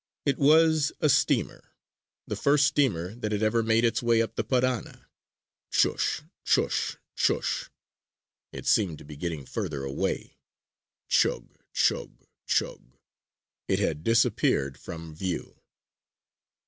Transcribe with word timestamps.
It 0.25 0.39
was 0.39 0.91
a 0.99 1.07
steamer, 1.09 1.75
the 2.25 2.35
first 2.35 2.65
steamer 2.65 3.13
that 3.13 3.31
had 3.31 3.43
ever 3.43 3.61
made 3.61 3.85
its 3.85 4.01
way 4.01 4.19
up 4.19 4.35
the 4.35 4.43
Parana. 4.43 5.07
Chush! 5.71 6.23
Chush! 6.43 6.97
Chush! 7.15 7.69
It 8.51 8.65
seemed 8.65 8.97
to 8.97 9.05
be 9.05 9.15
getting 9.15 9.45
further 9.45 9.83
away 9.83 10.17
again. 10.21 10.35
Chug! 11.07 11.57
Chug! 11.71 12.25
Chug! 12.47 12.97
It 13.67 13.77
had 13.77 14.03
disappeared 14.03 14.75
from 14.79 15.13
view. 15.13 15.61